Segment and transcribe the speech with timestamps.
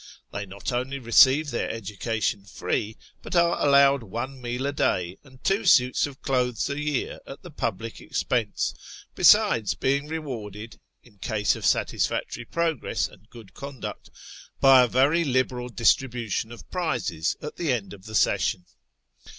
[0.31, 5.43] They not only receive their education free, but are allowed one meal a day and
[5.43, 8.73] two suits of clothes a year at the public expense,
[9.13, 14.09] besides being rewarded, in case of satisfactory progress and good conduct,
[14.59, 18.65] by a very liberal distribution of prizes at the end of the session.